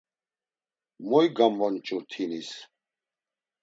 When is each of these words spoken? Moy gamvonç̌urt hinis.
Moy 1.07 1.27
gamvonç̌urt 1.35 2.09
hinis. 2.15 2.49